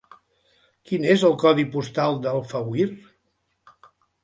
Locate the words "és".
1.15-1.25